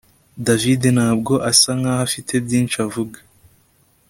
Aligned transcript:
David 0.45 0.81
ntabwo 0.95 1.33
asa 1.51 1.71
nkaho 1.79 2.01
afite 2.07 2.33
byinshi 2.45 2.75
avuga 2.85 3.17